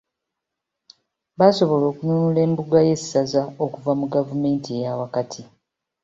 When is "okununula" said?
1.91-2.39